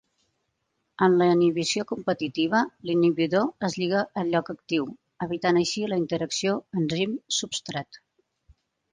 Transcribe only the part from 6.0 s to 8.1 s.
interacció enzim-substrat.